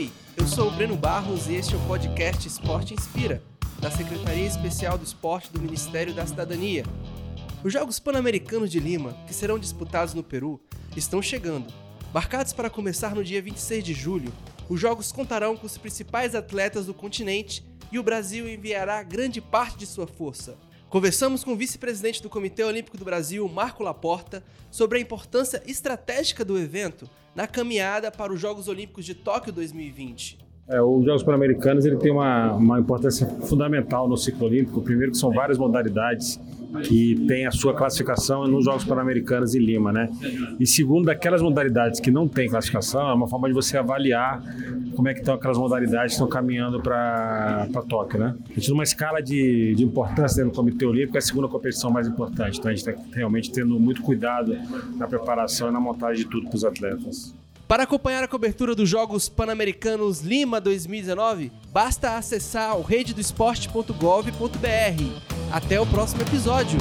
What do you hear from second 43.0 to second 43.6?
é uma forma de